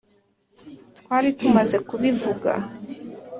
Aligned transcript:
twari 0.99 1.27
tumaze 1.39 1.77
kubivuga. 1.87 2.51